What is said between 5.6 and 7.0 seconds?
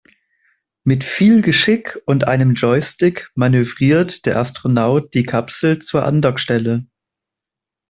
zur Andockstelle.